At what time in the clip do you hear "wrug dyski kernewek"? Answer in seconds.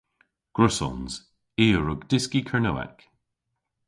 1.79-2.97